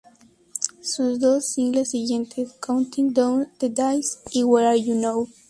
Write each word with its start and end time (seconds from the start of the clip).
Sus 0.81 1.19
dos 1.19 1.45
singles 1.45 1.91
siguientes, 1.91 2.53
"Counting 2.59 3.13
down 3.13 3.47
the 3.59 3.69
days" 3.69 4.17
y 4.33 4.43
"Where 4.43 4.65
are 4.69 4.75
you 4.75 4.95
now? 4.95 5.27